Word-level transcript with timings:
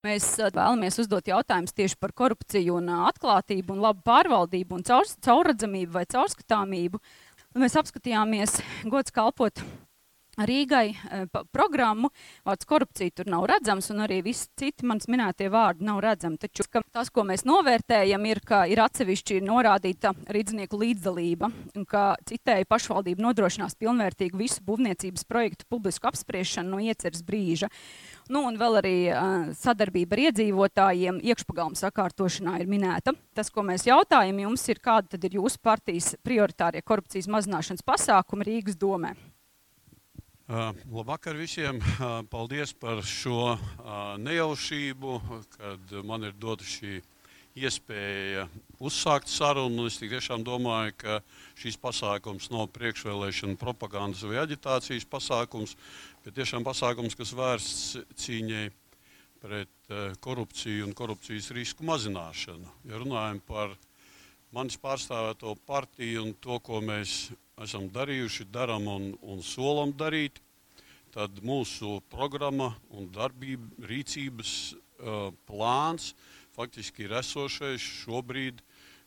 Mēs 0.00 0.26
vēlamies 0.40 0.96
uzdot 1.02 1.26
jautājumus 1.28 1.74
tieši 1.76 1.98
par 2.00 2.14
korupciju, 2.16 2.78
un 2.80 2.88
atklātību, 3.10 3.74
un 3.74 3.82
labu 3.84 4.00
pārvaldību, 4.08 4.78
un 4.78 4.86
caur, 4.88 5.04
caurredzamību 5.26 5.92
vai 5.98 6.06
caurskatāmību. 6.08 7.02
Un 7.52 7.64
mēs 7.66 7.76
apskatījāmies, 7.76 8.56
gods 8.88 9.12
kalpot 9.12 9.60
Rīgai 10.40 10.94
programmu. 11.52 12.08
Vārds 12.46 12.68
korupcija 12.68 13.12
tur 13.18 13.28
nav 13.28 13.44
redzams, 13.50 13.90
un 13.92 14.04
arī 14.06 14.20
visi 14.24 14.46
citi 14.56 14.86
manis 14.88 15.08
minētie 15.10 15.50
vārdi 15.52 15.84
nav 15.84 16.00
redzami. 16.04 16.38
Taču 16.40 16.64
tas, 16.92 17.10
ko 17.12 17.24
mēs 17.28 17.44
novērtējam, 17.48 18.24
ir, 18.30 18.40
ka 18.46 18.62
ir 18.70 18.80
atsevišķi 18.80 19.40
norādīta 19.44 20.14
rīznieku 20.32 20.80
līdzdalība, 20.80 21.50
un 21.76 21.88
ka 21.88 22.14
citēji 22.30 22.68
pašvaldība 22.70 23.26
nodrošinās 23.26 23.76
pilnvērtīgu 23.80 24.40
visu 24.40 24.64
būvniecības 24.64 25.26
projektu 25.28 25.68
publisku 25.68 26.08
apspriešanu 26.08 26.76
no 26.76 26.80
ieceres 26.88 27.24
brīža. 27.26 27.68
Nu, 28.30 28.44
un 28.46 28.54
vēl 28.60 28.78
arī 28.78 28.94
uh, 29.10 29.48
sadarbība 29.58 30.14
ar 30.14 30.20
iedzīvotājiem 30.28 31.16
iekšpagalmu 31.32 31.78
sakārtošanā 31.78 32.60
ir 32.62 32.68
minēta. 32.70 33.10
Tas, 33.34 33.50
ko 33.50 33.64
mēs 33.66 33.88
jautājam 33.88 34.38
jums, 34.44 34.68
ir 34.70 34.78
kāda 34.84 35.16
tad 35.16 35.26
ir 35.26 35.34
jūsu 35.40 35.58
partijas 35.58 36.12
prioritārie 36.22 36.84
korupcijas 36.86 37.26
mazināšanas 37.26 37.82
pasākumi 37.82 38.46
Rīgas 38.46 38.78
domē? 38.78 39.16
Uh, 40.46 40.70
labvakar 40.94 41.34
visiem! 41.38 41.82
Uh, 41.82 42.20
paldies 42.30 42.70
par 42.70 43.02
šo 43.02 43.56
nejaušību, 44.22 45.16
kad 45.56 45.98
man 46.06 46.30
ir 46.30 46.38
dota 46.38 46.66
šī 46.66 47.00
iespēja 47.58 48.46
uzsākt 48.80 49.30
sarunu. 49.30 49.86
Es 49.90 49.98
tiešām 50.00 50.44
domāju, 50.46 50.94
ka 51.00 51.18
šīs 51.58 51.78
pasākums 51.80 52.50
nav 52.52 52.68
priekšvēlēšana 52.76 53.58
propagandas 53.60 54.22
vai 54.26 54.38
aģitācijas 54.44 55.08
pasākums, 55.10 55.76
bet 56.24 56.36
tiešām 56.36 56.64
pasākums, 56.66 57.16
kas 57.16 57.32
vērsts 57.36 58.00
cīņai 58.20 58.66
pret 59.40 59.72
uh, 59.88 60.10
korupciju 60.20 60.84
un 60.88 60.96
korupcijas 60.96 61.50
risku 61.56 61.86
mazināšanu. 61.88 62.68
Ja 62.90 63.00
runājam 63.00 63.40
par 63.46 63.72
manis 64.52 64.76
pārstāvēto 64.80 65.54
partiju 65.68 66.26
un 66.26 66.34
to, 66.44 66.58
ko 66.60 66.82
mēs 66.84 67.30
esam 67.64 67.88
darījuši, 67.92 68.50
darām 68.52 68.88
un, 68.90 69.06
un 69.22 69.40
solam 69.44 69.94
darīt, 69.96 70.42
tad 71.14 71.40
mūsu 71.42 71.98
programma 72.12 72.74
un 72.94 73.08
darbība, 73.14 73.88
rīcības 73.88 74.52
uh, 74.74 75.32
plāns 75.48 76.12
faktiski 76.56 77.06
ir 77.06 77.16
esošais 77.22 77.80
šobrīd 78.04 78.60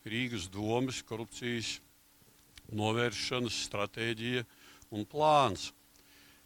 Rīgas 0.03 0.49
domas 0.51 0.97
korupcijas 1.07 1.77
novēršanas 2.75 3.61
stratēģija 3.69 4.43
un 4.91 5.05
plāns 5.07 5.69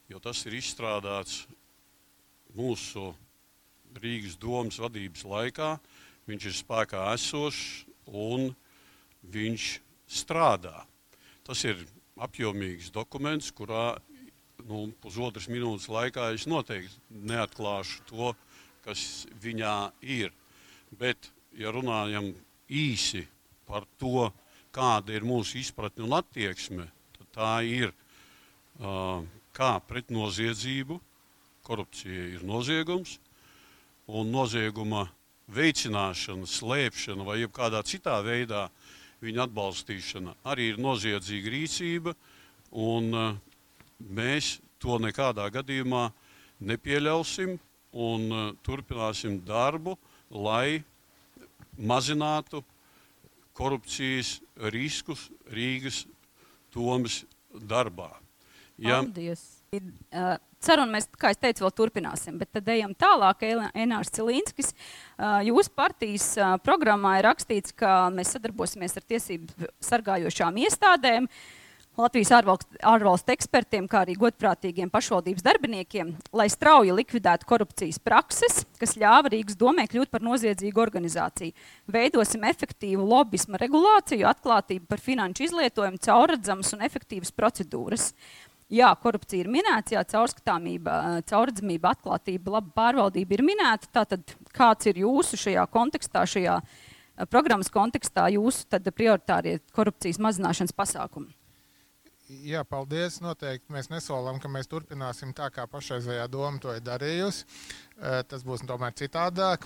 jo 0.07 0.19
tas 0.23 0.43
ir 0.47 0.57
izstrādāts 0.57 1.45
mūsu 2.55 3.11
Rīgas 3.97 4.37
domas 4.39 4.77
vadības 4.79 5.23
laikā. 5.27 5.75
Viņš 6.27 6.47
ir 6.49 6.55
spēkā 6.55 7.03
esošs 7.15 7.85
un 8.07 8.51
viņš 9.33 9.67
strādā. 10.19 10.83
Tas 11.47 11.63
ir 11.67 11.79
apjomīgs 12.19 12.91
dokuments, 12.93 13.49
kurā 13.55 13.97
nu, 14.67 14.87
pusotras 15.01 15.47
minūtes 15.51 15.87
laikā 15.91 16.31
es 16.35 16.47
noteikti 16.49 16.99
neatklāšu 17.29 18.03
to, 18.09 18.33
kas 18.85 19.25
viņā 19.43 19.77
ir. 20.03 20.33
Bet, 20.99 21.31
ja 21.57 21.71
runājam 21.75 22.31
īsi 22.67 23.25
par 23.67 23.87
to, 23.99 24.29
kāda 24.75 25.15
ir 25.15 25.25
mūsu 25.27 25.59
izpratne 25.59 26.05
un 26.05 26.15
attieksme, 26.19 26.85
tad 27.17 27.31
tā 27.35 27.53
ir 27.65 27.91
uh, 27.91 29.23
kā 29.57 29.77
pret 29.89 30.11
noziedzību. 30.13 30.99
Korupcija 31.67 32.27
ir 32.37 32.43
noziegums, 32.47 33.17
un 34.07 34.29
nozieguma 34.31 35.07
veicināšana, 35.51 36.47
slēpšana 36.47 37.25
vai 37.27 37.41
kādā 37.51 37.81
citā 37.87 38.19
veidā 38.23 38.67
viņa 39.23 39.47
atbalstīšana 39.47 40.35
arī 40.47 40.71
ir 40.73 40.81
noziedzīga 40.81 41.51
rīcība, 41.53 42.13
un 42.71 43.09
uh, 43.15 43.33
mēs 43.99 44.57
to 44.79 44.99
nekādā 45.01 45.47
gadījumā 45.51 46.05
nepieļausim 46.61 47.57
un 47.97 48.27
uh, 48.29 48.51
turpināsim 48.63 49.39
darbu, 49.47 49.97
lai 50.29 50.83
mazinātu 51.77 52.63
korupcijas 53.57 54.37
riskus 54.69 55.27
Rīgas 55.49 56.05
domas 56.73 57.23
darbā. 57.57 58.11
Ja, 58.77 59.01
Paldies! 59.01 59.43
Uh, 59.73 60.37
ceru, 60.63 60.85
un 60.85 60.93
mēs, 60.93 61.09
kā 61.19 61.33
es 61.33 61.39
teicu, 61.41 61.65
vēl 61.65 61.73
turpināsim, 61.75 62.37
bet 62.39 62.51
tad 62.55 62.69
ejam 62.71 62.93
tālāk. 62.97 63.43
Enārs 63.75 64.13
Cilīnskis, 64.15 64.73
uh, 64.73 65.39
jūsu 65.45 65.73
partijas 65.75 66.29
uh, 66.39 66.55
programmā 66.63 67.17
ir 67.19 67.27
rakstīts, 67.27 67.75
ka 67.77 68.07
mēs 68.13 68.35
sadarbosimies 68.37 68.95
ar 68.99 69.07
tiesību 69.09 69.71
sargājošām 69.89 70.61
iestādēm, 70.63 71.27
Latvijas 71.97 72.29
ārvalstu, 72.37 72.77
ārvalstu 72.85 73.33
ekspertiem, 73.33 73.87
kā 73.89 74.03
arī 74.03 74.13
godprātīgiem 74.21 74.91
pašvaldības 74.93 75.41
darbiniekiem, 75.41 76.11
lai 76.37 76.45
strauji 76.53 76.93
likvidētu 76.93 77.47
korupcijas 77.49 77.97
prakses, 78.05 78.59
kas 78.77 78.93
ļāva 79.01 79.31
Rīgas 79.33 79.57
domē 79.57 79.87
kļūt 79.89 80.11
par 80.13 80.21
noziedzīgu 80.21 80.83
organizāciju. 80.83 81.55
Veidosim 81.89 82.45
efektīvu 82.45 83.01
lobisma 83.01 83.57
regulāciju, 83.57 84.27
atklātību 84.29 84.85
par 84.85 85.01
finanšu 85.01 85.47
izlietojumu, 85.47 85.97
caurredzamas 86.05 86.75
un 86.77 86.85
efektīvas 86.85 87.33
procedūras. 87.33 88.11
Jā, 88.67 88.89
korupcija 88.99 89.45
ir 89.45 89.47
minēta, 89.47 89.93
jā, 89.95 90.01
caurskatāmība, 90.11 91.21
caurredzamība, 91.29 91.93
atklātība, 91.95 92.57
laba 92.57 92.73
pārvaldība 92.75 93.37
ir 93.37 93.43
minēta. 93.47 93.87
Tātad, 94.01 94.33
kāds 94.51 94.89
ir 94.91 94.99
jūsu 95.05 95.39
šajā 95.39 95.63
kontekstā, 95.71 96.25
šajā 96.27 96.57
programmas 97.31 97.71
kontekstā, 97.71 98.27
jūsu 98.35 98.67
prioritārie 98.91 99.61
korupcijas 99.71 100.19
mazināšanas 100.19 100.75
pasākumi? 100.75 101.31
Jā, 102.27 102.65
paldies. 102.67 103.21
Noteikti 103.23 103.71
mēs 103.71 103.87
nesolam, 103.87 104.41
ka 104.43 104.51
mēs 104.51 104.67
turpināsim 104.67 105.31
tā, 105.31 105.47
kā 105.47 105.63
pašreizējā 105.71 106.27
doma 106.27 106.59
to 106.59 106.75
ir 106.75 106.83
darījusi. 106.83 107.47
Tas 108.27 108.43
būs 108.43 108.67
tomēr 108.67 108.91
citādāk. 108.99 109.63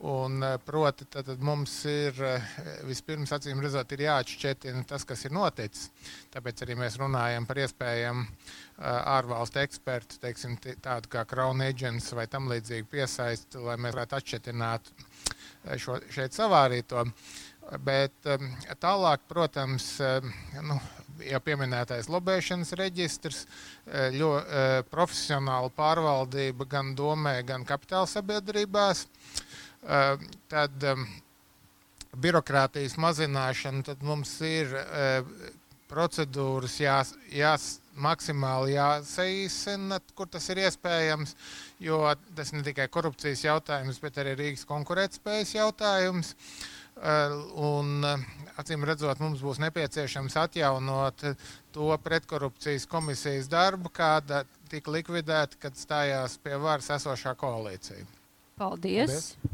Un, 0.00 0.42
eh, 0.42 0.58
proti, 0.64 1.04
tad, 1.04 1.24
tad 1.24 1.42
mums 1.42 1.72
ir 1.86 2.16
eh, 2.18 2.46
vispirms 2.82 3.30
acīm 3.36 3.60
redzot, 3.62 3.92
ir 3.94 4.02
jāatšķetina 4.08 4.82
tas, 4.90 5.04
kas 5.06 5.22
ir 5.24 5.34
noticis. 5.36 5.92
Tāpēc 6.34 6.64
arī 6.66 6.74
mēs 6.80 6.98
runājam 6.98 7.46
par 7.46 7.60
iespējamu 7.62 8.24
eh, 8.24 8.88
ārvalstu 8.88 9.62
ekspertu, 9.62 10.18
teiksim, 10.24 10.58
tādu 10.82 11.12
kā 11.14 11.22
Crown 11.30 11.62
Agents 11.62 12.10
vai 12.18 12.26
tam 12.26 12.50
līdzīgi 12.50 12.90
piesaisti, 12.90 13.62
lai 13.62 13.78
mēs 13.78 13.94
varētu 13.94 14.18
atšķetināt 14.18 14.92
šo 15.78 16.00
šeit 16.12 16.34
savārīto. 16.34 17.06
Bet 17.80 18.26
tālāk, 18.82 19.22
protams, 19.24 19.86
nu, 20.66 20.74
jau 21.24 21.38
pieminētais 21.40 22.10
lobēšanas 22.12 22.74
reģistrs, 22.76 23.46
ļoti 24.18 24.90
profesionāla 24.90 25.72
pārvaldība 25.72 26.68
gan 26.68 26.92
domē, 26.98 27.38
gan 27.48 27.64
kapitāla 27.64 28.10
sabiedrībās. 28.10 29.06
Ehm, 29.06 29.43
tad 30.48 30.88
ehm, 30.88 31.04
birokrātijas 32.16 32.96
mazināšana, 33.00 33.84
tad 33.90 34.04
mums 34.06 34.36
ir 34.46 34.72
ehm, 34.80 35.32
procedūras 35.90 36.78
jās, 36.80 37.14
jās, 37.32 37.74
maksimāli 37.94 38.74
jāsaīsina, 38.74 40.00
kur 40.18 40.28
tas 40.30 40.48
ir 40.50 40.64
iespējams, 40.64 41.34
jo 41.82 42.00
tas 42.36 42.52
ne 42.54 42.64
tikai 42.66 42.88
korupcijas 42.92 43.44
jautājums, 43.44 44.00
bet 44.02 44.18
arī 44.22 44.34
Rīgas 44.40 44.66
konkurētspējas 44.68 45.54
jautājums. 45.54 46.34
Un, 47.58 48.04
acīm 48.60 48.84
redzot, 48.86 49.18
mums 49.22 49.42
būs 49.42 49.58
nepieciešams 49.62 50.36
atjaunot 50.44 51.24
to 51.74 51.88
pretkorupcijas 52.04 52.86
komisijas 52.90 53.50
darbu, 53.50 53.90
kāda 53.94 54.44
tika 54.70 54.94
likvidēta, 54.94 55.58
kad 55.66 55.78
stājās 55.78 56.38
pie 56.42 56.54
varas 56.62 56.92
esošā 56.94 57.34
koalīcija. 57.38 58.06
Paldies! 58.58 59.10
Paldies. 59.10 59.53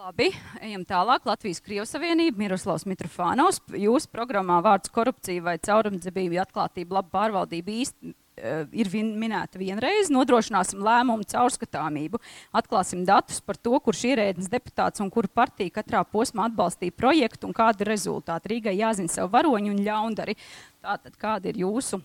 Labi, 0.00 0.30
ejam 0.64 0.80
tālāk. 0.88 1.26
Latvijas 1.28 1.58
Krievijas 1.60 1.90
Savienība, 1.92 2.40
Miroslavs 2.40 2.86
Mitrofānovs. 2.88 3.58
Jūsu 3.76 4.08
programmā 4.08 4.56
vārds 4.64 4.88
korupcija 4.94 5.42
vai 5.44 5.58
caurumdzebība, 5.60 6.38
atklātība, 6.40 6.96
laba 6.96 7.10
pārvaldība 7.18 7.74
īsti 7.82 8.08
uh, 8.08 8.62
ir 8.72 8.88
vien, 8.88 9.10
minēta 9.20 9.60
vienreiz. 9.60 10.08
Nodrošināsim 10.08 10.80
lēmumu 10.86 11.26
caurskatāmību, 11.28 12.22
atklāsim 12.56 13.02
datus 13.04 13.42
par 13.44 13.60
to, 13.60 13.74
kurš 13.84 14.06
ierēdnis 14.14 14.48
deputāts 14.48 15.04
un 15.04 15.12
kura 15.12 15.28
partija 15.42 15.74
katrā 15.82 16.00
posmā 16.08 16.48
atbalstīja 16.48 16.96
projektu 16.96 17.50
un 17.50 17.58
kādi 17.60 17.84
ir 17.84 17.92
rezultāti. 17.92 18.54
Rīgai 18.54 18.78
jāzina 18.78 19.12
savu 19.12 19.34
varoņu 19.36 19.74
un 19.74 19.84
ļaundari. 19.84 20.38
Tātad, 20.80 21.20
kādi 21.20 21.52
ir 21.52 21.60
jūsu 21.66 22.00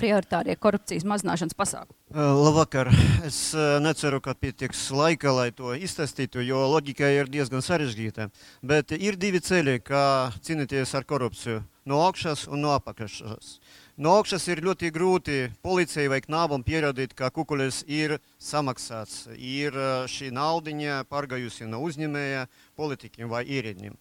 prioritārie 0.00 0.56
korupcijas 0.60 1.06
mazināšanas 1.08 1.56
pasākumi? 1.56 1.96
Labvakar. 2.16 2.90
Es 3.26 3.38
neceru, 3.82 4.20
ka 4.24 4.34
pietiks 4.38 4.86
laika, 4.94 5.32
lai 5.34 5.50
to 5.56 5.74
izstāstītu, 5.74 6.44
jo 6.46 6.62
loģika 6.70 7.08
ir 7.14 7.30
diezgan 7.32 7.64
sarežģīta. 7.64 8.28
Bet 8.62 8.94
ir 8.96 9.18
divi 9.20 9.42
ceļi, 9.42 9.80
kā 9.84 10.04
cīnīties 10.46 10.94
ar 10.94 11.04
korupciju- 11.04 11.64
no 11.90 12.00
augšas 12.06 12.46
un 12.48 12.62
no 12.62 12.74
apakšas. 12.76 13.58
No 13.96 14.10
augšas 14.18 14.44
ir 14.52 14.60
ļoti 14.60 14.90
grūti 14.92 15.34
policijai 15.64 16.10
vai 16.12 16.18
knābam 16.20 16.60
pierādīt, 16.60 17.14
ka 17.16 17.30
kukuļs 17.32 17.78
ir 17.88 18.18
samaksāts, 18.36 19.22
ir 19.40 19.72
šī 20.12 20.28
naudiņa 20.36 20.98
pārgājusi 21.08 21.64
no 21.64 21.80
uzņēmēja 21.86 22.42
politikiem 22.76 23.32
vai 23.32 23.40
ierēdņiem. 23.48 23.96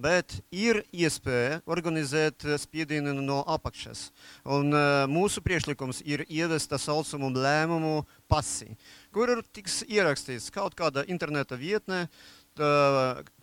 Bet 0.00 0.38
ir 0.48 0.80
iespēja 0.96 1.60
organizēt 1.68 2.48
spiedienu 2.64 3.12
no 3.18 3.42
apakšas. 3.44 4.06
Un 4.48 4.72
mūsu 5.12 5.44
priekšlikums 5.44 6.00
ir 6.08 6.24
ievest 6.24 6.72
tā 6.72 6.80
saucamu 6.80 7.28
lēmumu 7.36 8.06
pasi, 8.32 8.72
kur 9.12 9.28
ir 9.28 9.44
tiks 9.52 9.82
ierakstīts 9.84 10.48
kaut 10.56 10.72
kāda 10.72 11.04
interneta 11.04 11.60
vietnē, 11.60 12.06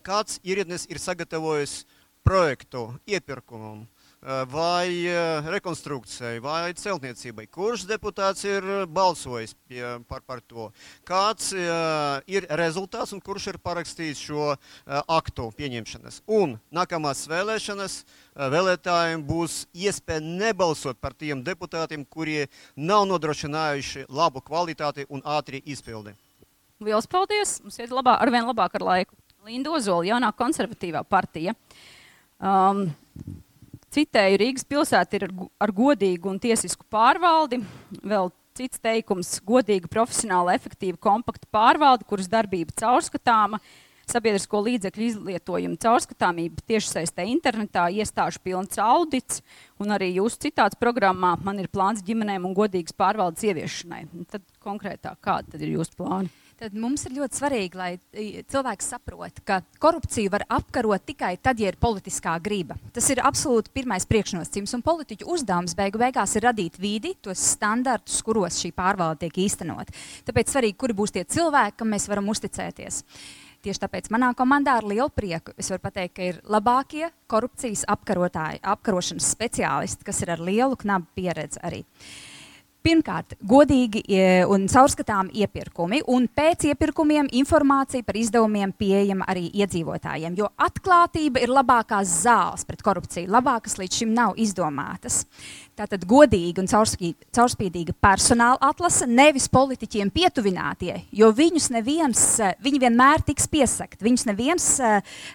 kāds 0.02 0.42
ierēdnis 0.42 0.90
ir 0.90 0.98
sagatavojis 0.98 1.84
projektu 2.26 2.88
iepirkumam 3.06 3.86
vai 4.22 5.06
eh, 5.10 5.48
rekonstrukcijai, 5.50 6.38
vai 6.42 6.72
celtniecībai. 6.78 7.48
Kurš 7.50 7.86
deputāts 7.90 8.46
ir 8.46 8.66
balsojis 8.86 9.56
pie, 9.66 9.82
par, 10.08 10.22
par 10.26 10.42
to? 10.46 10.68
Kāds 11.08 11.50
ir 11.52 12.46
rezultāts 12.58 13.12
un 13.16 13.22
kurš 13.24 13.50
ir 13.52 13.60
parakstījis 13.62 14.24
šo 14.28 14.52
aktu 14.86 15.48
pieņemšanas? 15.58 16.22
Un 16.30 16.56
nākamās 16.70 17.24
vēlēšanas 17.30 17.98
vēlētājiem 18.54 19.24
būs 19.26 19.64
iespēja 19.74 20.22
nebalsot 20.22 21.00
par 21.02 21.16
tiem 21.18 21.42
deputātiem, 21.42 22.06
kuri 22.06 22.46
nav 22.76 23.08
nodrošinājuši 23.10 24.06
labu 24.08 24.44
kvalitāti 24.44 25.08
un 25.10 25.24
ātri 25.26 25.62
izpildi. 25.66 26.14
Lielas 26.82 27.06
paldies! 27.06 27.60
Mums 27.62 27.78
ir 27.78 27.92
labā, 27.94 28.16
arvien 28.22 28.46
labāk 28.46 28.78
ar 28.78 28.86
laiku. 28.86 29.16
Linda 29.46 29.72
Ozola, 29.74 30.06
jaunā 30.06 30.30
konservatīvā 30.38 31.02
partija. 31.06 31.54
Um, 32.38 32.86
Citēju, 33.92 34.38
Rīgas 34.40 34.64
pilsēta 34.64 35.18
ir 35.18 35.26
ar, 35.60 35.72
godīgu 35.76 36.30
un 36.30 36.38
tiesisku 36.40 36.86
pārvaldi. 36.92 37.58
Vēl 38.00 38.30
cits 38.56 38.80
teikums- 38.80 39.34
godīga, 39.50 39.90
profesionāla, 39.92 40.54
efektīva, 40.56 40.96
kompakta 40.96 41.44
pārvalde, 41.52 42.06
kuras 42.08 42.28
darbība 42.28 42.72
caurskatāma, 42.72 43.60
sabiedrisko 44.08 44.62
līdzekļu 44.64 45.04
izlietojuma 45.10 45.76
caurskatāmība 45.76 46.64
tiešsaistē 46.72 47.26
internetā, 47.28 47.84
iestāžu 47.92 48.40
pilns 48.42 48.80
audits 48.80 49.42
un 49.78 49.88
arī 49.88 50.14
jūsu 50.16 50.40
citāts 50.48 50.80
programmā 50.80 51.36
man 51.44 51.60
ir 51.60 51.68
plāns 51.68 52.02
ģimenēm 52.02 52.48
un 52.48 52.56
godīgas 52.56 52.96
pārvaldes 52.96 53.44
ieviešanai. 53.44 54.06
Tad 54.32 54.42
konkrētāk, 54.64 55.20
kādi 55.20 55.52
tad 55.52 55.60
ir 55.60 55.76
jūsu 55.76 56.00
plāni? 56.00 56.32
Tad 56.62 56.76
mums 56.78 57.02
ir 57.08 57.16
ļoti 57.16 57.38
svarīgi, 57.40 57.78
lai 57.78 57.90
cilvēks 58.50 58.90
saprot, 58.94 59.40
ka 59.46 59.58
korupciju 59.82 60.30
var 60.32 60.44
apkarot 60.52 61.04
tikai 61.08 61.34
tad, 61.42 61.58
ja 61.58 61.72
ir 61.72 61.78
politiskā 61.80 62.36
griba. 62.42 62.76
Tas 62.94 63.08
ir 63.10 63.22
absolūti 63.24 63.72
pirmais 63.74 64.06
priekšnosacījums. 64.10 64.76
Un 64.78 64.84
politiķu 64.86 65.28
uzdevums 65.34 65.74
beigu 65.78 66.00
beigās 66.02 66.36
ir 66.38 66.46
radīt 66.46 66.78
vidi, 66.82 67.16
tos 67.22 67.42
standartus, 67.56 68.20
kuros 68.22 68.60
šī 68.62 68.72
pārvalde 68.76 69.24
tiek 69.24 69.42
īstenot. 69.48 69.90
Tāpēc 70.28 70.54
svarīgi, 70.54 70.78
kuri 70.78 70.98
būs 71.02 71.16
tie 71.16 71.26
cilvēki, 71.26 71.80
kam 71.82 71.94
mēs 71.96 72.06
varam 72.10 72.30
uzticēties. 72.30 73.02
Tieši 73.62 73.82
tāpēc 73.84 74.10
manā 74.10 74.32
komandā 74.38 74.74
ar 74.78 74.86
lielu 74.86 75.10
prieku 75.14 75.54
es 75.58 75.70
varu 75.70 75.84
pateikt, 75.84 76.16
ka 76.16 76.30
ir 76.32 76.42
labākie 76.50 77.08
korupcijas 77.30 77.84
apkarotāji, 77.90 78.62
apkarošanas 78.74 79.30
speciālisti, 79.34 80.06
kas 80.06 80.22
ir 80.24 80.34
ar 80.34 80.42
lielu 80.42 80.78
knabu 80.78 81.10
pieredzi 81.14 81.62
arī. 81.62 81.82
Uh, 81.82 82.31
Pirmkārt, 82.82 83.36
godīgi 83.46 84.00
e, 84.10 84.22
un 84.50 84.64
caurskatām 84.70 85.28
iepirkumi, 85.38 86.00
un 86.10 86.26
pēc 86.26 86.66
iepirkumiem 86.72 87.28
informācija 87.38 88.02
par 88.02 88.18
izdevumiem 88.18 88.72
pieejama 88.74 89.28
arī 89.30 89.44
iedzīvotājiem. 89.62 90.34
Jo 90.40 90.50
atklātība 90.58 91.44
ir 91.44 91.52
labākās 91.54 92.22
zāles 92.24 92.66
pret 92.66 92.82
korupciju, 92.82 93.30
labākas 93.30 93.78
līdz 93.78 94.00
šim 94.02 94.16
nav 94.16 94.34
izdomātas. 94.42 95.22
Tātad 95.78 96.02
godīga 96.04 96.60
un 96.60 96.66
caurspīdīga 96.68 97.94
personāla 98.02 98.58
atlase, 98.66 99.06
nevis 99.08 99.46
politiķiem 99.48 100.10
pietuvinātie, 100.12 100.98
jo 101.16 101.30
viņus 101.32 101.70
neviens, 101.72 102.24
viņi 102.62 102.80
vienmēr 102.82 103.24
tiks 103.24 103.48
piesakt, 103.48 104.02
viņus 104.04 104.26
neviens 104.28 104.66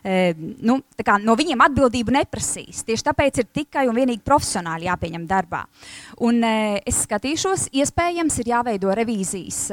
nu, 0.04 0.78
kā, 1.02 1.18
no 1.24 1.34
viņiem 1.40 1.64
atbildību 1.66 2.14
neprasīs. 2.20 2.84
Tieši 2.86 3.08
tāpēc 3.10 3.42
ir 3.42 3.50
tikai 3.50 3.88
un 3.90 3.98
vienīgi 3.98 4.22
profesionāli 4.28 4.86
jāpieņem 4.86 5.26
darbā. 5.32 5.64
Un 6.30 6.46
es 6.46 7.02
skatīšos, 7.38 7.68
iespējams 7.70 8.40
ir 8.42 8.50
jāveido 8.50 8.90
revīzijas 8.98 9.70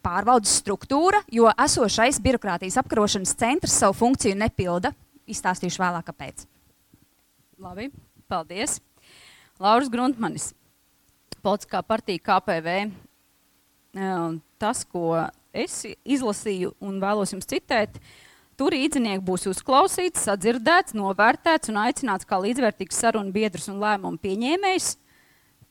pārvaldes 0.00 0.54
struktūra, 0.62 1.20
jo 1.28 1.50
esošais 1.52 2.16
birokrātijas 2.24 2.78
apkarošanas 2.80 3.34
centrs 3.36 3.74
savu 3.76 3.92
funkciju 3.98 4.36
nepilda. 4.38 4.94
Izstāstīšu 5.28 5.82
vēlāk, 5.82 6.06
kāpēc. 6.08 6.46
Labi, 7.60 7.90
paldies. 8.28 8.78
Lauris 9.60 9.90
Gruntmanis, 9.92 10.54
politiskā 11.44 11.82
partija 11.84 12.22
KPV. 12.24 12.78
Tas, 14.58 14.80
ko 14.88 15.26
es 15.52 15.82
izlasīju 16.08 16.72
un 16.80 17.02
vēlos 17.02 17.34
jums 17.34 17.50
citēt, 17.50 17.98
tur 18.56 18.72
īdzinieki 18.72 19.26
būs 19.26 19.44
uzklausīts, 19.50 20.24
sadzirdēts, 20.24 20.96
novērtēts 20.96 21.68
un 21.68 21.82
aicināts 21.84 22.24
kā 22.24 22.40
līdzvērtīgs 22.40 23.04
sarunu 23.04 23.34
biedrs 23.34 23.68
un 23.68 23.76
lēmumu 23.82 24.22
pieņēmējs. 24.24 24.94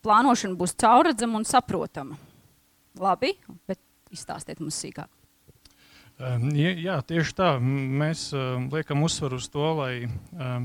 Plānošana 0.08 0.56
būs 0.56 0.78
caurredzama 0.80 1.42
un 1.42 1.46
saprotama. 1.48 2.16
Labi, 2.98 3.34
bet 3.68 3.82
izstāstiet 4.14 4.62
mums 4.64 4.80
sīkāk. 4.80 5.12
Jā, 6.18 6.96
tieši 7.06 7.34
tā. 7.38 7.50
Mēs 7.62 8.32
liekam 8.72 9.04
uzsvaru 9.06 9.38
uz 9.38 9.50
to, 9.54 9.68
lai 9.78 10.08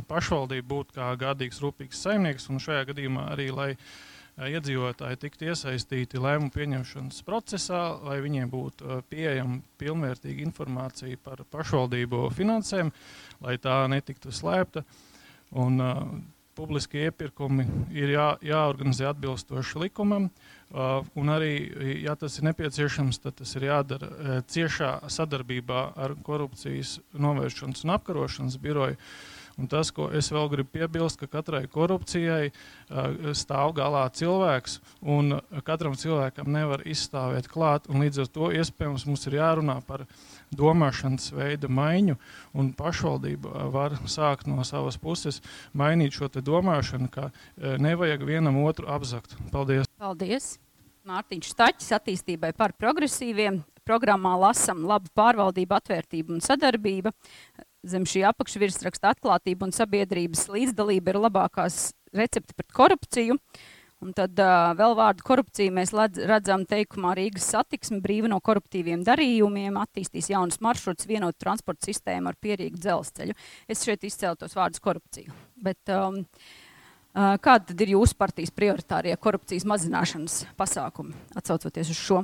pašvaldība 0.09 0.69
būtu 0.71 0.97
kā 0.97 1.11
gādīgs, 1.21 1.61
rūpīgs 1.61 2.01
saimnieks, 2.07 2.49
un 2.49 2.63
šajā 2.63 2.87
gadījumā 2.89 3.27
arī, 3.35 3.51
lai 3.53 3.69
iedzīvotāji 4.41 5.19
tiktu 5.27 5.51
iesaistīti 5.51 6.23
lēmumu 6.23 6.55
pieņemšanas 6.55 7.21
procesā, 7.27 7.83
lai 8.01 8.23
viņiem 8.25 8.49
būtu 8.49 9.03
pieejama 9.13 9.59
pilnvērtīga 9.83 10.47
informācija 10.47 11.21
par 11.21 11.43
pašvaldību 11.53 12.31
finansēm, 12.33 12.95
lai 13.45 13.59
tā 13.61 13.83
netiktu 13.93 14.33
slēpta. 14.33 14.87
Un, 15.53 15.83
uh, 15.85 16.15
publiskie 16.63 17.09
iepirkumi 17.09 17.67
ir 17.97 18.15
jā, 18.15 18.29
jāorganizē 18.47 19.11
atbilstoši 19.11 19.87
likumam. 19.87 20.31
Uh, 20.73 21.03
un 21.19 21.29
arī, 21.29 21.53
ja 22.01 22.15
tas 22.17 22.39
ir 22.39 22.47
nepieciešams, 22.49 23.19
tad 23.21 23.37
tas 23.43 23.51
ir 23.59 23.67
jādara 23.69 24.09
uh, 24.09 24.39
ciešā 24.49 24.95
sadarbībā 25.13 25.83
ar 26.01 26.15
korupcijas 26.25 26.97
novēršanas 27.13 27.85
un 27.85 27.97
apkarošanas 27.99 28.57
biroju. 28.63 28.97
Un 29.61 29.69
tas, 29.69 29.91
ko 29.95 30.09
es 30.15 30.31
vēl 30.33 30.49
gribu 30.53 30.73
piebilst, 30.79 31.21
ka 31.21 31.29
katrai 31.31 31.65
korupcijai 31.71 32.51
uh, 32.51 33.33
stāv 33.37 33.75
galā 33.77 34.07
cilvēks, 34.17 34.79
un 35.03 35.39
katram 35.67 35.97
cilvēkam 35.99 36.49
nevar 36.53 36.85
izstāvēt 36.89 37.51
klāt. 37.53 37.91
Līdz 37.93 38.25
ar 38.25 38.33
to 38.33 38.51
iespējams 38.57 39.07
mums 39.09 39.27
ir 39.29 39.39
jārunā 39.41 39.79
par 39.87 40.07
domāšanas 40.53 41.31
veida 41.37 41.69
maiņu, 41.73 42.19
un 42.57 42.73
pašvaldība 42.77 43.69
var 43.73 43.97
sākt 44.11 44.49
no 44.51 44.65
savas 44.69 44.99
puses 45.01 45.41
mainīt 45.73 46.17
šo 46.17 46.29
domāšanu, 46.33 47.09
ka 47.13 47.31
nevajag 47.57 48.25
vienam 48.27 48.61
otru 48.65 48.89
apzakt. 48.93 49.37
Paldies! 49.53 49.89
Paldies! 50.01 50.57
Mārtiņš 51.03 51.49
Staķis 51.51 51.93
attīstībai 51.97 52.53
par 52.55 52.77
progresīviem. 52.79 53.59
Programmā 53.83 54.37
lasam 54.39 54.85
labu 54.87 55.11
pārvaldību, 55.19 55.75
atvērtību 55.75 56.37
un 56.37 56.45
sadarbību. 56.45 57.11
Zem 57.83 58.07
šī 58.07 58.23
apakšvirsraksta 58.29 59.11
atklātība 59.11 59.67
un 59.67 59.75
sabiedrības 59.75 60.47
līdzdalība 60.53 61.15
ir 61.15 61.23
labākās 61.25 61.93
recepte 62.15 62.55
pret 62.55 62.75
korupciju. 62.77 63.39
Un 64.03 64.11
tad 64.19 64.39
uh, 64.43 64.73
vēl 64.75 64.97
vārdu 64.99 65.23
korupcija 65.23 65.71
mēs 65.75 65.93
redzam 66.27 66.65
teikumā 66.67 67.13
Rīgas 67.15 67.47
satiksme 67.53 68.01
brīva 68.03 68.31
no 68.31 68.41
koruptīviem 68.43 69.05
darījumiem, 69.07 69.79
attīstīs 69.79 70.33
jaunas 70.33 70.59
maršrutus, 70.63 71.07
vienotu 71.07 71.39
transporta 71.45 71.87
sistēmu 71.87 72.33
ar 72.33 72.39
pierīgu 72.43 72.83
dzelzceļu. 72.83 73.37
Es 73.71 73.85
šeit 73.87 74.03
izcēlu 74.07 74.41
tos 74.41 74.59
vārdus 74.59 74.83
korupciju. 74.83 75.31
Bet, 75.63 75.79
um, 75.95 76.19
uh, 76.23 77.37
Kāda 77.43 77.69
tad 77.69 77.83
ir 77.85 77.93
jūsu 77.93 78.19
partijas 78.19 78.51
prioritārie 78.57 79.15
korupcijas 79.21 79.67
mazināšanas 79.69 80.39
pasākumi, 80.59 81.15
atsaucoties 81.39 81.95
uz 81.95 81.99
šo? 82.03 82.23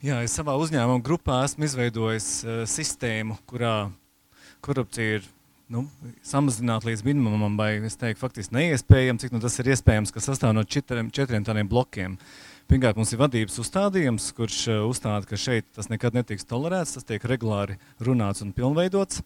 Jā, 0.00 0.22
es 0.24 0.32
savā 0.32 0.54
uzņēmuma 0.56 1.02
grupā 1.04 1.42
esmu 1.44 1.68
izveidojis 1.68 2.28
uh, 2.46 2.60
sistēmu, 2.70 3.36
kurā 3.50 3.90
korupcija 4.64 5.20
ir 5.20 5.28
nu, 5.70 5.84
samazināta 6.26 6.88
līdz 6.88 7.04
minimumam, 7.06 7.54
vai 7.58 7.76
es 7.86 7.98
teiktu, 7.98 8.20
faktiski 8.24 8.56
neiespējams, 8.56 9.24
cik 9.24 9.34
nu, 9.34 9.40
tas 9.42 9.58
ir 9.62 9.70
iespējams, 9.70 10.12
ka 10.14 10.22
sastāv 10.24 10.54
no 10.56 10.64
četriem, 10.66 11.12
četriem 11.14 11.46
tādiem 11.46 11.70
blokiem. 11.70 12.16
Pirmkārt, 12.70 12.98
mums 12.98 13.10
ir 13.10 13.18
vadības 13.18 13.58
uzstādījums, 13.58 14.28
kurš 14.36 14.58
uh, 14.70 14.82
uzstāda, 14.86 15.26
ka 15.26 15.38
šeit 15.38 15.66
tas 15.74 15.88
nekad 15.90 16.14
netiks 16.14 16.46
tolerēts, 16.46 16.94
tas 16.94 17.06
tiek 17.06 17.24
regulāri 17.26 17.80
runāts 17.98 18.44
un 18.44 18.52
pilnveidots. 18.54 19.24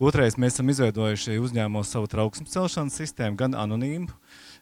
Otrais, 0.00 0.38
mēs 0.40 0.56
esam 0.56 0.72
izveidojuši 0.72 1.36
uzņēmumos 1.36 1.92
savu 1.92 2.08
trauksmes 2.08 2.54
celšanas 2.54 2.96
sistēmu, 2.96 3.36
gan 3.40 3.56
anonīmu, 3.60 4.08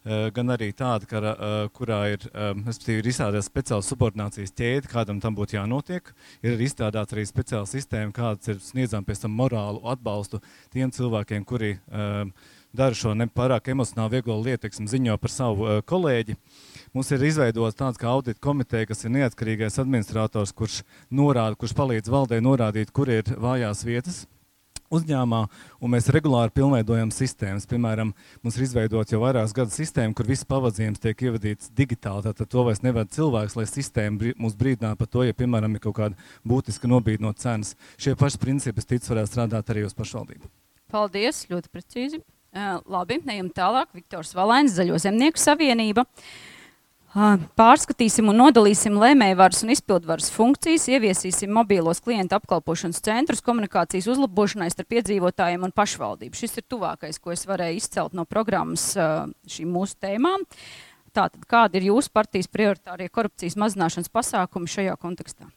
gan 0.06 0.54
arī 0.54 0.68
tādu, 0.76 1.08
ka, 1.10 1.18
uh, 1.18 1.54
kurā 1.74 2.00
ir, 2.14 2.26
um, 2.30 2.60
ir 2.70 3.08
izstrādāta 3.10 3.42
speciāla 3.42 3.82
subordinācijas 3.82 4.54
ķēde, 4.54 4.90
kādam 4.92 5.18
tam 5.22 5.34
būtu 5.34 5.58
jānotiek. 5.58 6.12
Ir 6.44 6.54
arī 6.54 6.68
izstrādāta 6.68 7.16
arī 7.16 7.24
speciāla 7.26 7.66
sistēma, 7.66 8.14
kāds 8.14 8.52
ir 8.52 8.60
sniedzama 8.62 9.06
pēc 9.08 9.24
tam 9.24 9.34
morālu 9.34 9.82
atbalstu 9.90 10.40
tiem 10.74 10.92
cilvēkiem, 10.94 11.44
kuri 11.48 11.76
dara 12.76 12.94
šo 12.94 13.14
nepārāk 13.16 13.72
emocionāli 13.72 14.18
vieglo 14.18 14.36
lietu, 14.44 14.66
teiksim, 14.66 14.86
ziņo 14.90 15.16
par 15.18 15.32
savu 15.32 15.80
kolēģi. 15.88 16.36
Mums 16.94 17.10
ir 17.16 17.26
izveidots 17.26 17.78
tāds 17.78 17.98
kā 18.00 18.12
audita 18.12 18.40
komiteja, 18.42 18.90
kas 18.92 19.04
ir 19.04 19.14
neatkarīgais 19.16 19.80
administrators, 19.82 20.54
kurš 20.54 20.82
norāda, 21.10 21.58
kurš 21.58 21.74
palīdz 21.78 22.12
valdē 22.12 22.40
norādīt, 22.44 22.94
kur 22.94 23.10
ir 23.10 23.36
vājās 23.40 23.84
vietas 23.88 24.24
uzņēmumā, 24.94 25.40
un 25.80 25.92
mēs 25.92 26.10
regulāri 26.14 26.54
pilnveidojam 26.56 27.12
sistēmas. 27.14 27.68
Piemēram, 27.70 28.12
mums 28.44 28.58
ir 28.58 28.66
izveidota 28.66 29.14
jau 29.14 29.22
vairākas 29.22 29.54
gadu 29.56 29.74
sistēma, 29.74 30.14
kur 30.16 30.28
viss 30.28 30.46
pavadījums 30.48 31.02
tiek 31.02 31.26
ievadīts 31.28 31.70
digitāli. 31.76 32.26
Tātad 32.28 32.50
to 32.52 32.66
vairs 32.66 32.82
nevada 32.86 33.12
cilvēks, 33.16 33.58
lai 33.58 33.66
sistēma 33.70 34.32
mums 34.36 34.56
brīdinātu 34.58 35.00
par 35.02 35.12
to, 35.12 35.26
ja, 35.26 35.36
piemēram, 35.36 35.76
ir 35.76 35.84
kaut 35.84 35.98
kāda 36.00 36.28
būtiska 36.46 36.90
nobīde 36.90 37.26
no 37.26 37.34
cenas. 37.36 37.74
Šie 38.00 38.16
paši 38.18 38.42
principi, 38.42 38.82
es 38.82 38.90
ticu, 38.90 39.12
varētu 39.14 39.34
strādāt 39.34 39.74
arī 39.74 39.86
uz 39.86 39.96
pašvaldību. 39.98 40.50
Paldies, 40.92 41.46
ļoti 41.50 41.72
precīzi. 41.72 42.22
Uh, 42.56 42.78
labi, 42.88 43.18
ejam 43.28 43.50
tālāk. 43.52 43.90
Viktors 43.92 44.30
Valēns, 44.36 44.78
Zaļo 44.78 44.96
zemnieku 45.02 45.42
savienība. 45.42 46.06
Uh, 46.06 46.55
Pārskatīsim 47.16 48.28
un 48.28 48.36
nodalīsim 48.42 48.98
lēmējvaras 49.00 49.62
un 49.64 49.70
izpildvaras 49.72 50.26
funkcijas, 50.34 50.84
ieviesīsim 50.92 51.48
mobīlos 51.56 52.02
klientu 52.04 52.36
apkalpošanas 52.36 53.00
centrus 53.06 53.40
komunikācijas 53.46 54.10
uzlabošanai 54.12 54.68
starp 54.68 54.98
iedzīvotājiem 54.98 55.64
un 55.64 55.72
pašvaldību. 55.72 56.36
Šis 56.36 56.58
ir 56.60 56.66
tuvākais, 56.68 57.16
ko 57.22 57.32
es 57.32 57.46
varēju 57.48 57.80
izcelt 57.80 58.12
no 58.12 58.26
programmas 58.28 58.90
šīm 59.48 59.72
mūsu 59.72 59.96
tēmām. 60.04 60.44
Tātad, 61.16 61.40
kādi 61.48 61.80
ir 61.80 61.86
jūsu 61.88 62.12
partijas 62.12 62.52
prioritārie 62.52 63.08
korupcijas 63.08 63.56
mazināšanas 63.62 64.12
pasākumi 64.12 64.68
šajā 64.68 64.96
kontekstā? 65.00 65.48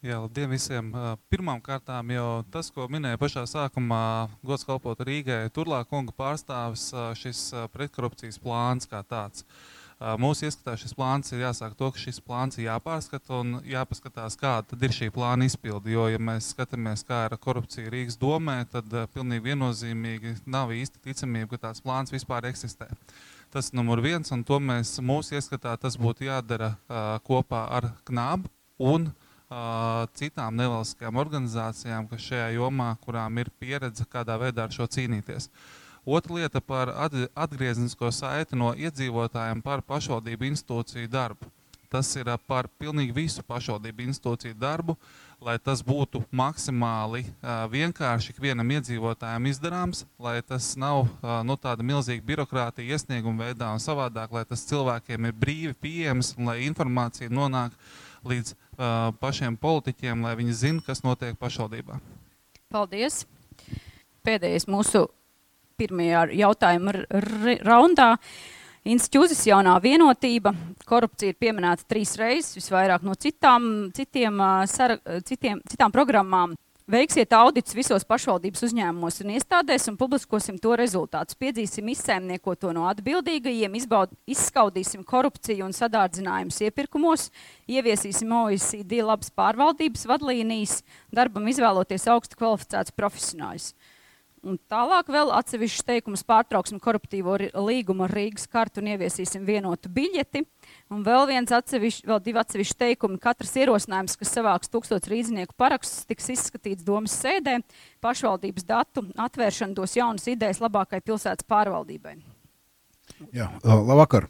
Jā, 0.00 0.22
labdien 0.22 0.48
visiem. 0.48 0.88
Pirmām 1.28 1.60
kārtām 1.60 2.14
jau 2.14 2.28
tas, 2.54 2.70
ko 2.72 2.86
minēja 2.88 3.20
pašā 3.20 3.42
sākumā 3.50 4.30
gods 4.46 4.64
kalpot 4.64 5.04
Rīgai, 5.04 5.50
Turlā 5.52 5.82
kunga 5.90 6.16
pārstāvis 6.16 6.94
šis 7.20 7.50
pretkorupcijas 7.74 8.40
plāns 8.40 8.88
kā 8.88 9.02
tāds. 9.04 9.44
Uh, 9.44 9.74
Mūsu 9.98 10.46
ieskatā 10.46 10.76
šis 10.78 10.92
plāns 10.94 11.32
ir 11.32 11.40
jāsāk 11.42 11.72
to, 11.74 11.88
ka 11.90 11.98
šis 11.98 12.20
plāns 12.22 12.54
ir 12.60 12.68
jāpārskata 12.68 13.40
un 13.40 13.56
jāpaskatās, 13.66 14.36
kāda 14.38 14.76
ir 14.78 14.92
šī 14.94 15.08
plāna 15.10 15.48
izpilde. 15.48 15.90
Jo, 15.90 16.04
ja 16.06 16.20
mēs 16.22 16.52
skatāmies, 16.52 17.02
kā 17.06 17.24
ir 17.26 17.34
korupcija 17.42 17.90
Rīgas 17.90 18.14
domē, 18.20 18.60
tad 18.70 18.94
pilnīgi 19.10 19.48
viennozīmīgi 19.48 20.36
nav 20.46 20.70
īsti 20.76 21.02
ticamība, 21.02 21.56
ka 21.56 21.64
tāds 21.66 21.82
plāns 21.82 22.14
vispār 22.14 22.46
eksistē. 22.46 22.86
Tas 23.50 23.72
ir 23.72 23.80
numur 23.80 23.98
viens, 24.04 24.30
un 24.30 24.46
to 24.46 24.60
mēs 24.62 25.00
mūsu 25.02 25.34
ieskatā 25.34 25.74
tas 25.82 25.98
būtu 25.98 26.28
jādara 26.28 26.76
kopā 27.26 27.64
ar 27.80 27.90
KNAB 28.06 28.46
un 28.78 29.10
citām 30.14 30.54
nevalstiskajām 30.60 31.18
organizācijām, 31.18 32.06
kas 32.06 32.22
šajā 32.22 32.54
jomā, 32.54 32.92
kurām 33.02 33.42
ir 33.42 33.50
pieredze, 33.58 34.06
kādā 34.06 34.38
veidā 34.38 34.68
ar 34.68 34.78
šo 34.78 34.86
cīnīties. 34.86 35.50
Uh, 35.50 35.84
Otra 36.08 36.38
lieta 36.38 36.60
par 36.64 36.88
atgrieznisko 37.36 38.08
saiti 38.16 38.56
no 38.56 38.70
iedzīvotājiem 38.72 39.58
par 39.60 39.82
pašvaldību 39.84 40.46
institūciju 40.48 41.10
darbu. 41.12 41.50
Tas 41.92 42.08
ir 42.16 42.30
par 42.48 42.70
pilnīgi 42.80 43.12
visu 43.16 43.42
pašvaldību 43.44 44.06
institūciju 44.06 44.56
darbu, 44.56 44.94
lai 45.44 45.58
tas 45.60 45.82
būtu 45.84 46.22
maksimāli 46.32 47.26
vienkārši 47.74 48.32
ikvienam 48.32 48.72
iedzīvotājam 48.78 49.50
izdarāms, 49.52 50.06
lai 50.16 50.38
tas 50.40 50.70
nav 50.80 51.10
nu, 51.44 51.58
tāda 51.60 51.84
milzīga 51.84 52.24
birokrātija 52.24 52.96
iesnieguma 52.96 53.50
veidā 53.50 53.68
un 53.76 53.84
savādāk, 53.84 54.32
lai 54.32 54.46
tas 54.48 54.64
cilvēkiem 54.68 55.28
ir 55.28 55.36
brīvi 55.44 55.76
pieejams 55.76 56.34
un 56.38 56.48
lai 56.48 56.62
informācija 56.70 57.28
nonāk 57.28 57.76
līdz 58.24 58.56
pašiem 59.20 59.60
politiķiem, 59.60 60.24
lai 60.24 60.34
viņi 60.40 60.56
zina, 60.64 60.86
kas 60.88 61.04
notiek 61.04 61.36
pašvaldībā. 61.36 62.00
Paldies! 62.72 63.26
Pēdējais 64.24 64.68
mūsu 64.68 65.06
pirmajā 65.78 66.28
jautājuma 66.38 66.94
raundā. 67.66 68.12
Institūcijas 68.88 69.42
jaunā 69.50 69.74
vienotība, 69.84 70.54
korupcija 70.88 71.34
ir 71.34 71.40
pieminēta 71.42 71.84
trīs 71.90 72.14
reizes, 72.16 72.54
visvairāk 72.56 73.02
no 73.04 73.16
citām, 73.20 73.90
citiem, 73.96 74.40
sara, 74.70 74.96
citiem, 75.28 75.60
citām 75.68 75.92
programmām. 75.92 76.54
Veiksiet 76.88 77.34
audits 77.36 77.74
visos 77.76 78.06
pašvaldības 78.08 78.62
uzņēmumos 78.64 79.18
un 79.20 79.34
iestādēs 79.34 79.90
un 79.90 79.98
publiskosim 80.00 80.56
to 80.56 80.72
rezultātus. 80.80 81.36
Piedzīsim 81.36 81.90
izsēmniekoto 81.92 82.70
no 82.72 82.86
atbildīgajiem, 82.88 83.76
izbaud, 83.76 84.14
izskaudīsim 84.24 85.02
korupciju 85.04 85.66
un 85.66 85.76
sadārdzinājumus 85.76 86.62
iepirkumos, 86.64 87.26
ieviesīsim 87.68 88.32
OECD 88.38 89.02
labas 89.04 89.28
pārvaldības 89.36 90.08
vadlīnijas, 90.08 90.78
darbam 91.12 91.52
izvēloties 91.52 92.08
augstu 92.08 92.40
kvalificētus 92.40 92.96
profesionāļus. 92.96 93.74
Un 94.46 94.58
tālāk 94.70 95.08
vēl 95.10 95.32
atsevišķs 95.34 95.86
teikums 95.88 96.22
pārtrauksim 96.26 96.78
koruptīvo 96.82 97.34
līgumu 97.64 98.04
ar 98.06 98.12
Rīgas 98.14 98.46
kartu 98.50 98.82
un 98.82 98.90
ieviesīsim 98.92 99.42
vienotu 99.46 99.90
biļeti. 99.90 100.44
Un 100.94 101.02
vēl 101.06 101.26
viens 101.30 101.52
atsevišķi, 101.54 102.06
vēl 102.06 102.20
divi 102.22 102.40
atsevišķi 102.42 102.78
teikumi. 102.84 103.18
Katrs 103.22 103.56
ierosinājums, 103.58 104.14
kas 104.20 104.34
savāks 104.36 104.70
tūkstots 104.70 105.10
rīznieku 105.10 105.56
parakstus, 105.58 106.06
tiks 106.06 106.30
izskatīts 106.36 106.86
domas 106.86 107.16
sēdē. 107.18 107.58
Pašvaldības 108.04 108.68
datu 108.68 109.08
atvēršana 109.18 109.74
dos 109.74 109.96
jaunas 109.98 110.28
idejas 110.30 110.62
labākai 110.62 111.02
pilsētas 111.02 111.48
pārvaldībai. 111.48 112.14
Jā, 113.34 113.50
labvakar. 113.64 114.28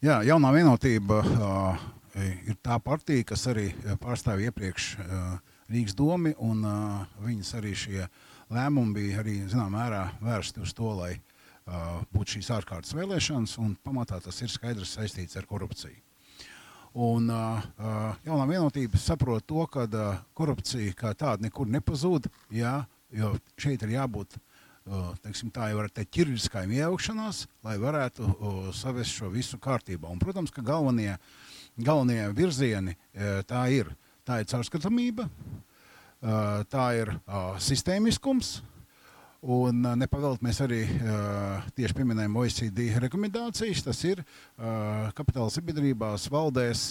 Jā, 0.00 0.22
jaunā 0.24 0.54
vienotība 0.56 1.20
uh, 1.20 1.86
ir 2.48 2.56
tā 2.64 2.80
partija, 2.80 3.28
kas 3.34 3.44
arī 3.52 3.68
pārstāv 4.00 4.40
iepriekš 4.48 4.90
uh, 4.96 5.30
Rīgas 5.70 5.98
domi, 5.98 6.32
un 6.40 6.64
uh, 6.64 7.08
viņas 7.26 7.56
arī 7.60 7.76
šie 7.76 8.06
uh, 8.06 8.28
lēmumi 8.50 8.96
bija 8.96 9.22
arī 9.22 9.40
zināmā 9.48 9.78
mērā 9.78 10.04
vērsti 10.22 10.62
uz 10.64 10.74
to, 10.76 10.92
lai 10.98 11.14
uh, 11.16 12.00
būtu 12.12 12.36
šīs 12.36 12.50
ārkārtas 12.58 12.94
vēlēšanas, 12.96 13.56
un 13.62 13.74
pamatā 13.84 14.20
tas 14.24 14.40
ir 14.42 14.52
skaidrs 14.52 14.96
saistīts 14.96 15.38
ar 15.38 15.48
korupciju. 15.50 15.98
Un 17.00 17.30
uh, 17.30 17.62
jaunā 18.26 18.48
vienotība 18.50 18.98
saprot 18.98 19.46
to, 19.46 19.62
ka 19.70 19.86
uh, 19.86 20.22
korupcija 20.34 20.94
kā 20.98 21.12
tāda 21.14 21.46
nekur 21.46 21.70
nepazūd, 21.70 22.26
jā, 22.50 22.80
jo 23.14 23.36
šeit 23.54 23.84
ir 23.86 23.94
jābūt 23.94 24.34
uh, 24.34 25.12
teiksim, 25.22 25.52
tā, 25.54 25.68
jau 25.70 25.86
teikt, 25.86 26.10
ķirurģiskajām 26.16 26.74
iejaukšanās, 26.74 27.44
lai 27.66 27.76
varētu 27.78 28.26
uh, 28.26 28.58
savest 28.74 29.14
šo 29.14 29.30
visu 29.30 29.60
kārtībā. 29.62 30.10
Un, 30.10 30.18
protams, 30.18 30.50
ka 30.50 30.66
galvenie, 30.66 31.14
galvenie 31.78 32.26
virzieni 32.34 32.96
uh, 32.96 33.38
tā 33.46 33.68
ir, 33.70 33.94
tā 34.26 34.42
ir 34.42 34.50
caurskatāmība, 34.50 35.28
tā 36.20 36.86
ir 36.98 37.14
sistēmiskums. 37.62 38.58
Un 39.40 39.78
nepavēlēt 39.96 40.42
mēs 40.44 40.58
arī 40.60 40.82
uh, 40.84 41.62
tieši 41.72 41.96
pieminējam 41.96 42.34
OECD 42.42 42.90
rekomendācijas. 43.00 43.80
Tas 43.86 44.02
ir 44.04 44.20
uh, 44.20 45.08
kapitāla 45.16 45.48
sabiedrībās, 45.48 46.26
valdēs 46.28 46.82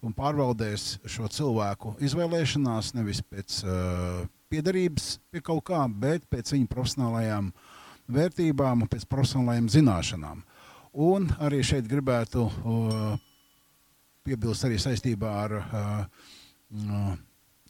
un 0.00 0.14
pārvaldēs 0.16 0.94
šo 1.04 1.28
cilvēku 1.28 1.98
izvēlēšanās 2.08 2.94
nevis 2.96 3.20
pēc 3.20 3.58
uh, 3.66 4.24
piedarības 4.48 5.18
pie 5.28 5.44
kaut 5.44 5.66
kā, 5.68 5.82
bet 5.84 6.24
pēc 6.32 6.54
viņu 6.56 6.72
profesionālajām 6.72 7.52
vērtībām 8.08 8.86
un 8.86 8.88
pēc 8.88 9.04
profesionālajām 9.12 9.68
zināšanām. 9.76 10.42
Un 10.96 11.28
arī 11.44 11.60
šeit 11.60 11.92
gribētu 11.92 12.48
uh, 12.48 13.18
piebilst 14.24 14.64
arī 14.64 14.80
saistībā 14.80 15.34
ar 15.44 15.58
uh, 15.60 16.04
uh, 16.72 17.16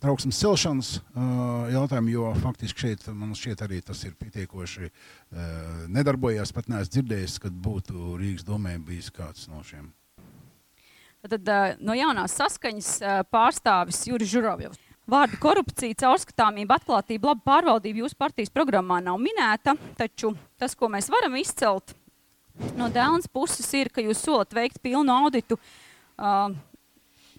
trauksmes 0.02 0.38
celšanas 0.38 0.90
uh, 0.98 1.68
jautājumu, 1.72 2.12
jo 2.12 2.32
faktiski 2.42 2.86
šeit 2.86 3.06
man 3.10 3.34
šķiet 3.36 3.62
arī 3.66 3.80
tas 3.84 4.02
ir 4.06 4.14
pietiekoši 4.18 4.88
uh, 4.88 4.92
nedarbojās. 5.92 6.54
Pat 6.54 6.70
neesmu 6.70 6.94
dzirdējis, 6.94 7.38
kad 7.42 7.54
būtu 7.66 8.16
Rīgas 8.20 8.46
domē 8.46 8.76
bijis 8.82 9.10
kāds 9.14 9.48
no 9.50 9.62
šiem. 9.66 9.90
Tad 11.28 11.50
uh, 11.50 11.78
no 11.82 11.96
jaunās 11.98 12.36
saskaņas 12.38 12.90
uh, 13.02 13.22
pārstāvis 13.32 14.04
Juris 14.08 14.30
Žurovjovs. 14.30 14.84
Vārdi 15.08 15.38
korupcija, 15.40 15.96
caurskatāmība, 16.02 16.76
atklātība, 16.76 17.30
laba 17.30 17.40
pārvaldība 17.46 18.02
jūsu 18.02 18.16
partijas 18.20 18.52
programmā 18.52 18.98
nav 19.00 19.16
minēta, 19.22 19.72
taču 19.96 20.34
tas, 20.60 20.74
ko 20.76 20.90
mēs 20.92 21.08
varam 21.08 21.38
izcelt 21.40 21.94
no 22.76 22.90
Dēlnes 22.92 23.30
puses, 23.32 23.66
ir, 23.78 23.88
ka 23.88 24.04
jūs 24.04 24.20
solat 24.20 24.52
veikt 24.54 24.82
pilnu 24.84 25.14
auditu 25.14 25.56
uh, 25.56 26.52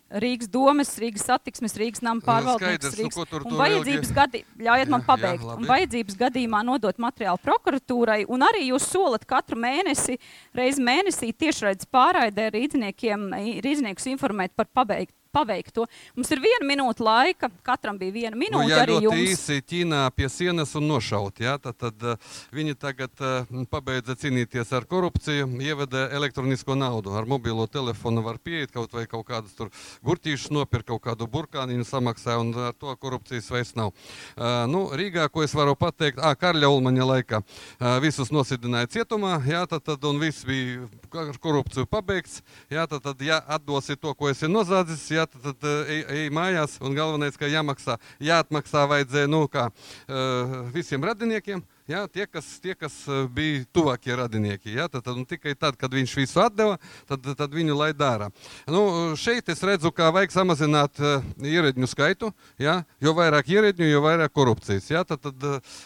Rīgas 0.09 0.49
domes, 0.49 0.89
Rīgas 0.97 1.27
satiksmes, 1.27 1.75
Rīgas 1.77 2.01
nama 2.01 2.23
pārvaldības. 2.25 2.95
Rīgas, 2.97 3.19
nu, 3.29 3.41
un 3.45 3.57
vajadzības 3.59 4.13
gadi, 4.15 4.41
ļaujiet 4.57 4.89
man 4.89 5.03
pabeigt, 5.05 5.43
jā, 5.45 5.57
un 5.59 5.69
vajadzības 5.69 6.17
gadījumā 6.23 6.63
nodot 6.65 6.97
materiālu 6.97 7.41
prokuratūrai, 7.45 8.23
un 8.33 8.45
arī 8.47 8.65
jūs 8.71 8.87
solat 8.89 9.27
katru 9.29 9.59
mēnesi, 9.61 10.17
reizi 10.57 10.81
mēnesī 10.85 11.29
tiešraides 11.37 11.89
pārraidē 11.93 12.49
rīzniekiem, 12.55 13.29
rīzniekus 13.65 14.09
informēt 14.15 14.55
par 14.57 14.71
pabeigt, 14.73 15.13
paveikt 15.31 15.73
to. 15.75 15.85
Mums 16.17 16.31
ir 16.33 16.41
viena 16.43 16.65
minūte 16.65 17.03
laika, 17.05 17.49
katram 17.65 17.99
bija 17.99 18.15
viena 18.15 18.39
minūte. 18.39 18.65
Nu, 18.65 18.71
jā, 18.71 18.81
arī 18.83 18.97
ļoti 18.97 19.05
jums. 19.05 19.33
īsi 19.33 19.65
Ķīnā 19.69 20.01
pie 20.15 20.29
sienas 20.31 20.73
un 20.79 20.87
nošaut. 20.89 21.41
Jā, 21.43 21.55
tad, 21.61 21.77
tad 21.79 22.05
uh, 22.05 22.31
viņi 22.55 22.75
tagad 22.79 23.23
uh, 23.23 23.63
pabeidza 23.69 24.15
cīnīties 24.19 24.73
ar 24.75 24.87
korupciju, 24.89 25.47
ieveda 25.61 26.07
elektronisko 26.17 26.77
naudu. 26.79 27.13
Ar 27.17 27.29
mobilo 27.29 27.67
telefonu 27.69 28.23
var 28.25 28.39
pieiet 28.41 28.73
kaut 28.73 28.93
vai 28.95 29.05
kaut 29.09 29.27
kādas 29.29 29.53
tur 29.57 29.69
gurķīšas 30.05 30.53
nopirkt, 30.55 30.89
kaut 30.89 31.03
kādu 31.05 31.29
burkāniņu 31.29 31.85
samaksā, 31.87 32.39
un 32.41 32.53
ar 32.69 32.75
to 32.77 32.95
korupcijas 32.99 33.49
vairs 33.53 33.75
nav. 33.77 33.93
Uh, 34.35 34.65
nu, 34.71 34.87
Rīgā, 34.97 35.27
ko 35.29 35.45
es 35.45 35.53
varu 35.55 35.75
pateikt, 35.79 36.21
ah, 36.23 36.33
Karļa 36.39 36.71
Ulmaņa 36.73 37.09
laikā 37.13 37.41
uh, 37.43 37.99
visus 38.03 38.33
nosidināja 38.33 38.89
cietumā, 38.97 39.37
jā, 39.47 39.63
tad, 39.69 39.85
tad, 39.85 40.03
un 40.09 40.21
viss 40.21 40.47
bija 40.47 40.87
ar 41.13 41.37
korupciju 41.41 41.87
pabeigts. 41.89 42.41
Jā, 42.71 42.87
tad, 42.89 43.03
tad, 43.05 43.21
ja 43.25 43.39
atdosi 43.47 43.97
to, 43.99 44.13
ko 44.17 44.29
esi 44.31 44.49
nozadzis, 44.49 45.05
jā, 45.13 45.18
tad, 45.25 45.41
tad 45.43 45.67
uh, 45.67 45.89
ej, 45.89 46.03
ej 46.15 46.29
mājās, 46.35 46.77
un 46.85 46.95
galvenais, 46.97 47.37
ka 47.39 47.49
jāmaksā, 47.49 47.97
jāatmaksā 48.23 48.85
vajadzēja, 48.93 49.31
nu, 49.31 49.43
kā 49.51 49.69
uh, 49.71 50.55
visiem 50.75 51.03
radiniekiem. 51.03 51.65
Jā, 51.89 52.03
tie, 52.05 52.27
kas, 52.29 52.45
tie, 52.61 52.75
kas 52.77 52.93
eh, 53.09 53.23
bija 53.33 53.63
tuvākie 53.73 54.13
radinieki, 54.13 54.75
jā, 54.77 54.83
tad, 54.93 55.01
tad, 55.07 55.15
un 55.17 55.25
tikai 55.25 55.55
tad, 55.57 55.73
kad 55.73 55.89
viņš 55.89 56.11
visu 56.19 56.37
atdeva, 56.43 56.75
tad, 57.09 57.23
tad 57.33 57.55
viņu 57.55 57.73
lai 57.73 57.87
dara. 57.97 58.27
Nu, 58.69 59.15
šeit 59.17 59.47
es 59.49 59.63
redzu, 59.65 59.89
ka 59.89 60.11
vajag 60.13 60.35
samazināt 60.35 61.01
uh, 61.01 61.25
ierēģņu 61.41 61.89
skaitu, 61.89 62.29
jā, 62.61 62.75
jo 63.01 63.13
vairāk 63.17 63.49
ierēģņu, 63.49 63.87
jo 63.89 64.01
vairāk 64.05 64.35
korupcijas. 64.37 64.89
Jā, 64.91 65.01
tad, 65.01 65.23
tad 65.23 65.47
uh, 65.49 65.79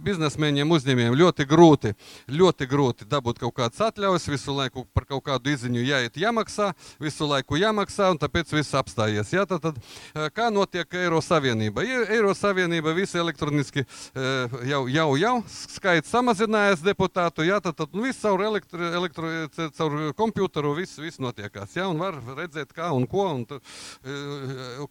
biznesmeņiem, 0.00 0.72
uzņēmējiem 0.78 1.18
ļoti 1.20 1.46
grūti, 1.50 1.92
ļoti 2.32 2.70
grūti 2.70 3.10
dabūt 3.12 3.42
kaut 3.44 3.58
kādas 3.60 3.84
atļaujas, 3.90 4.30
visu 4.32 4.56
laiku 4.56 4.86
par 4.96 5.04
kaut 5.12 5.26
kādu 5.28 5.52
izziņu 5.52 5.84
jāiet 5.84 6.16
jāmaksā, 6.24 6.70
visu 7.04 7.28
laiku 7.28 7.60
jāmaksā, 7.60 8.08
un 8.14 8.22
tāpēc 8.24 8.56
viss 8.56 8.78
apstājies. 8.80 9.36
Jā, 9.36 9.44
tad, 9.44 9.68
tad, 9.68 9.84
uh, 10.16 10.32
kā 10.32 10.48
notiek 10.48 10.88
Eiro 11.04 11.20
Savienība? 11.20 11.84
Eiro 11.84 12.32
Savienība 12.32 12.96
visi 12.96 13.20
elektroniski 13.20 13.84
jau, 14.64 14.86
jau, 14.88 15.08
jau 15.20 15.36
skaits 15.50 16.10
samazinājies 16.12 16.82
deputātu, 16.84 17.44
jā, 17.46 17.58
tad, 17.62 17.76
tad 17.78 17.94
nu, 17.96 18.04
viss 18.06 18.22
caur, 18.22 18.42
elektro, 18.44 18.90
elektro, 19.00 19.30
caur 19.76 19.96
komputeru 20.18 20.72
viss, 20.78 20.98
viss 21.00 21.20
notiekās. 21.22 21.76
Jā, 21.76 21.86
un 21.90 22.00
var 22.00 22.18
redzēt, 22.38 22.72
kā 22.76 22.90
un 22.94 23.06
ko. 23.10 23.26
Un, 23.34 23.44
tu, 23.48 23.60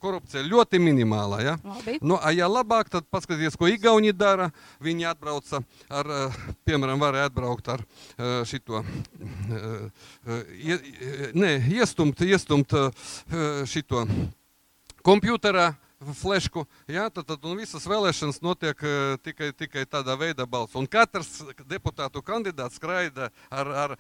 korupcija 0.02 0.44
ļoti 0.46 0.82
minimāla. 0.84 1.42
Jā. 1.46 1.56
Nu, 2.02 2.18
a, 2.18 2.34
ja 2.36 2.50
labāk, 2.52 2.92
tad 2.94 3.08
paskatieties, 3.12 3.58
ko 3.60 3.70
Igauni 3.72 4.14
dara. 4.16 4.50
Viņi 4.84 5.10
atbrauca 5.10 5.64
ar, 5.90 6.12
piemēram, 6.68 7.02
varēja 7.02 7.30
atbraukt 7.32 7.74
ar 7.74 7.86
šito, 8.50 8.84
ie, 10.60 10.80
ne, 11.38 11.54
iestumt, 11.80 12.22
iestumt 12.26 12.76
šito 13.70 14.06
komputerā 15.06 15.72
flešku, 16.00 16.64
jā, 16.88 17.06
tad, 17.12 17.28
tad 17.28 17.44
visas 17.60 17.84
vēlēšanas 17.90 18.40
notiek 18.44 18.84
uh, 18.86 19.18
tikai, 19.24 19.50
tikai 19.58 19.84
tādā 19.90 20.16
veidā 20.20 20.46
balss. 20.48 20.78
Un 20.80 20.88
katrs 20.88 21.42
deputātu 21.68 22.24
kandidāts 22.24 22.80
skraida 22.80 23.28
ar, 23.52 23.72
ar, 23.84 23.96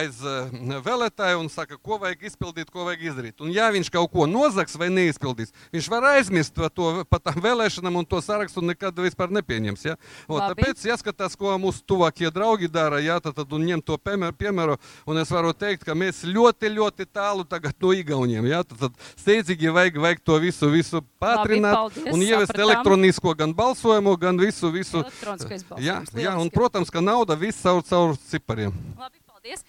aiz 0.00 0.22
uh, 0.24 0.48
vēlētāju 0.84 1.42
un 1.42 1.50
saka, 1.52 1.76
ko 1.76 1.98
vajag 2.00 2.24
izpildīt, 2.30 2.70
ko 2.72 2.86
vajag 2.88 3.04
izdarīt. 3.10 3.44
Un 3.44 3.52
ja 3.52 3.68
viņš 3.74 3.92
kaut 3.92 4.12
ko 4.14 4.28
nozags 4.30 4.78
vai 4.80 4.88
neizpildīs, 4.94 5.52
viņš 5.74 5.90
var 5.92 6.08
aizmirst 6.14 6.56
to, 6.56 6.70
to 6.72 7.04
pa 7.10 7.20
tām 7.20 7.42
vēlēšanām 7.44 8.00
un 8.00 8.08
to 8.08 8.22
sarakstu 8.24 8.64
nekad 8.64 9.04
vispār 9.04 9.34
nepieņems. 9.36 9.84
Ja? 9.84 9.98
O, 10.24 10.40
tāpēc 10.40 10.86
jāskatās, 10.88 11.36
ko 11.36 11.52
mūsu 11.60 11.84
tuvākie 11.84 12.32
draugi 12.32 12.72
dara, 12.72 13.02
jā, 13.04 13.18
tad, 13.20 13.36
tad 13.36 13.52
un 13.52 13.68
ņem 13.68 13.84
to 13.84 14.00
piemēru. 14.00 14.78
Un 15.10 15.20
es 15.20 15.32
varu 15.34 15.52
teikt, 15.52 15.84
ka 15.84 15.96
mēs 15.98 16.22
ļoti, 16.24 16.72
ļoti 16.72 17.08
tālu 17.12 17.44
tagad 17.48 17.76
no 17.84 17.92
Igauniem. 17.92 18.48
Jā, 18.48 18.64
tad, 18.64 18.86
tad 18.86 19.06
steidzīgi 19.20 19.72
vajag, 19.74 20.00
vajag 20.00 20.24
to 20.24 20.40
visu, 20.40 20.72
visu 20.72 21.04
pār 21.20 21.33
pātrināt 21.34 21.76
paldies, 21.76 22.12
un 22.14 22.24
ievest 22.24 22.52
sapratām. 22.52 22.70
elektronisko 22.70 23.34
gan 23.38 23.54
balsojumu, 23.54 24.16
gan 24.20 24.40
visu. 24.40 24.70
visu. 24.74 25.04
Jā, 25.78 26.00
jā, 26.14 26.36
un, 26.40 26.50
protams, 26.50 26.90
ka 26.90 27.02
nauda 27.04 27.36
viss 27.38 27.62
caur, 27.62 27.82
caur 27.88 28.16
cipariem. 28.30 28.72
Labi, 28.98 29.18
paldies. 29.26 29.64